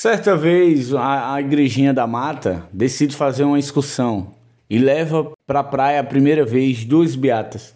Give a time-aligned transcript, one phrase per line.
[0.00, 4.28] Certa vez, a, a igrejinha da mata decide fazer uma excursão
[4.70, 7.74] e leva para a praia a primeira vez duas beatas.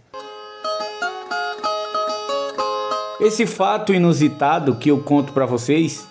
[3.21, 6.07] Esse fato inusitado que eu conto para vocês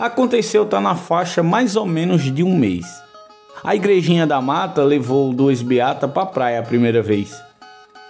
[0.00, 2.84] aconteceu tá na faixa mais ou menos de um mês.
[3.62, 7.40] A igrejinha da mata levou duas beatas para a praia a primeira vez.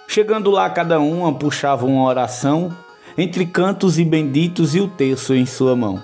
[0.09, 2.75] Chegando lá, cada uma puxava uma oração
[3.19, 6.01] entre cantos e benditos e o terço em sua mão,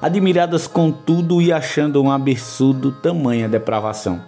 [0.00, 4.20] admiradas com tudo e achando um absurdo tamanha depravação.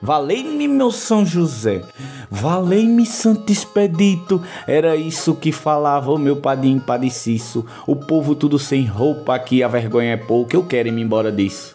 [0.00, 1.82] Valei-me meu São José,
[2.30, 8.84] valei-me Santo Expedito, era isso que falava o meu padim padeciço, o povo tudo sem
[8.84, 11.74] roupa aqui, a vergonha é pouco, eu quero ir me embora disso.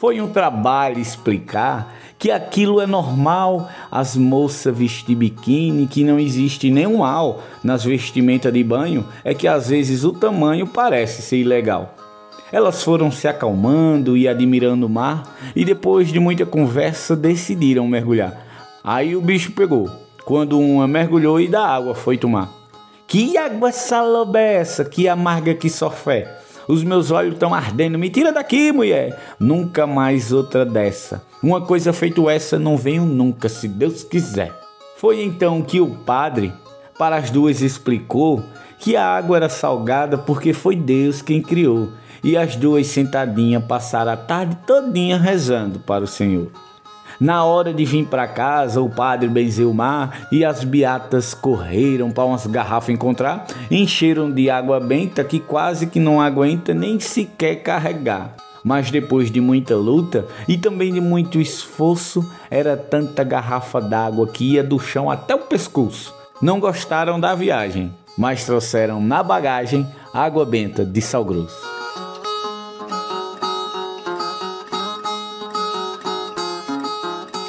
[0.00, 6.70] Foi um trabalho explicar que aquilo é normal, as moças vestir biquíni, que não existe
[6.70, 11.94] nenhum mal nas vestimentas de banho, é que às vezes o tamanho parece ser ilegal.
[12.52, 18.46] Elas foram se acalmando e admirando o mar e depois de muita conversa decidiram mergulhar.
[18.82, 19.88] Aí o bicho pegou,
[20.24, 22.50] quando uma mergulhou e da água foi tomar.
[23.06, 24.84] Que água saloba é essa?
[24.84, 26.38] Que amarga que só fé.
[26.68, 27.98] Os meus olhos estão ardendo.
[27.98, 29.18] Me tira daqui, mulher.
[29.38, 31.22] Nunca mais outra dessa.
[31.42, 34.56] Uma coisa feito essa não venho nunca, se Deus quiser.
[34.96, 36.52] Foi então que o padre,
[36.96, 38.44] para as duas, explicou
[38.78, 41.88] que a água era salgada porque foi Deus quem criou
[42.22, 46.50] e as duas sentadinhas passaram a tarde todinha rezando para o Senhor.
[47.20, 52.10] Na hora de vir para casa, o padre benzeu o mar e as beatas correram
[52.10, 57.56] para umas garrafas encontrar, encheram de água benta que quase que não aguenta nem sequer
[57.56, 58.34] carregar.
[58.64, 64.54] Mas depois de muita luta e também de muito esforço, era tanta garrafa d'água que
[64.54, 66.14] ia do chão até o pescoço.
[66.40, 71.79] Não gostaram da viagem, mas trouxeram na bagagem água benta de sal grosso.